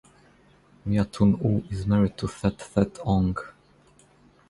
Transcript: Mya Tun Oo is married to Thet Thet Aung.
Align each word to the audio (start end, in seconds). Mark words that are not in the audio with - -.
Mya 0.87 1.05
Tun 1.11 1.37
Oo 1.45 1.63
is 1.69 1.85
married 1.85 2.17
to 2.17 2.27
Thet 2.27 2.57
Thet 2.57 2.95
Aung. 3.13 3.35